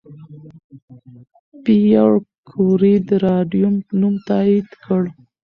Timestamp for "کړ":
4.83-5.01